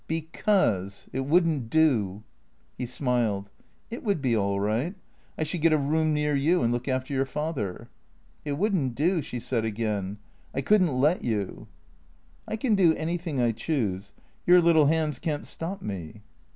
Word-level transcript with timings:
"Because— 0.17 1.07
it 1.13 1.27
would 1.27 1.45
n't 1.47 1.69
do." 1.69 2.23
He 2.75 2.87
smiled." 2.87 3.51
It 3.91 4.03
would 4.03 4.19
be 4.19 4.35
all 4.35 4.59
right. 4.59 4.95
I 5.37 5.43
should 5.43 5.61
get 5.61 5.73
a 5.73 5.77
room 5.77 6.11
near 6.11 6.33
you 6.35 6.63
and 6.63 6.73
look 6.73 6.87
after 6.87 7.13
your 7.13 7.27
father."" 7.27 7.87
It 8.43 8.53
would 8.53 8.73
n't 8.75 8.95
do," 8.95 9.21
she 9.21 9.39
said 9.39 9.63
again." 9.63 10.17
I 10.55 10.61
could 10.61 10.81
n't 10.81 10.95
let 10.95 11.23
you." 11.23 11.67
"I 12.47 12.55
can 12.55 12.73
do 12.73 12.95
anything 12.95 13.39
I 13.39 13.51
choose. 13.51 14.13
Your 14.47 14.59
little 14.59 14.87
hands 14.87 15.19
can't 15.19 15.45
stop 15.45 15.83
me." 15.83 16.23